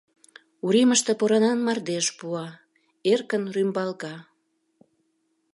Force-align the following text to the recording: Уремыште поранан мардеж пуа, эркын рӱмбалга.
Уремыште 0.65 1.11
поранан 1.19 1.59
мардеж 1.65 2.07
пуа, 2.17 2.47
эркын 3.11 3.43
рӱмбалга. 3.53 4.15